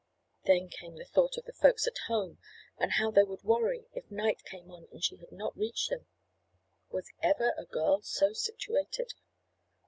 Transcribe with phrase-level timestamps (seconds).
[0.45, 2.39] Then came the thought of the folks at home
[2.75, 6.07] and how they would worry if night came on and she did not reach them.
[6.89, 9.13] Was ever a girl so situated?